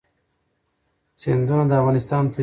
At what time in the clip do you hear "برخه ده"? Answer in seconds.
2.31-2.39